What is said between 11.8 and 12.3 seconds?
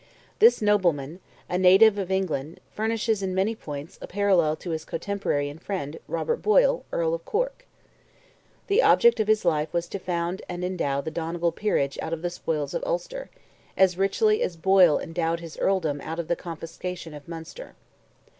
out of